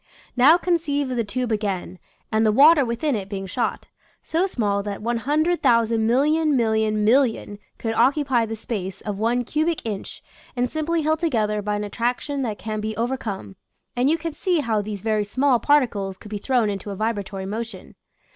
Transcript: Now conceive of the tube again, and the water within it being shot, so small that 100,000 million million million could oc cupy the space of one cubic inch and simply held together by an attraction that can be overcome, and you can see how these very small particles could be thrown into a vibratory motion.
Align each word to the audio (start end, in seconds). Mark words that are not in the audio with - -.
Now 0.35 0.57
conceive 0.57 1.11
of 1.11 1.15
the 1.17 1.23
tube 1.23 1.51
again, 1.51 1.99
and 2.31 2.43
the 2.43 2.51
water 2.51 2.83
within 2.83 3.15
it 3.15 3.29
being 3.29 3.45
shot, 3.45 3.85
so 4.23 4.47
small 4.47 4.81
that 4.81 4.99
100,000 4.99 6.07
million 6.07 6.55
million 6.57 7.05
million 7.05 7.59
could 7.77 7.93
oc 7.93 8.15
cupy 8.15 8.47
the 8.49 8.55
space 8.55 9.01
of 9.01 9.19
one 9.19 9.43
cubic 9.43 9.85
inch 9.85 10.23
and 10.55 10.71
simply 10.71 11.03
held 11.03 11.19
together 11.19 11.61
by 11.61 11.75
an 11.75 11.83
attraction 11.83 12.41
that 12.41 12.57
can 12.57 12.79
be 12.81 12.97
overcome, 12.97 13.55
and 13.95 14.09
you 14.09 14.17
can 14.17 14.33
see 14.33 14.61
how 14.61 14.81
these 14.81 15.03
very 15.03 15.23
small 15.23 15.59
particles 15.59 16.17
could 16.17 16.31
be 16.31 16.39
thrown 16.39 16.67
into 16.67 16.89
a 16.89 16.95
vibratory 16.95 17.45
motion. 17.45 17.93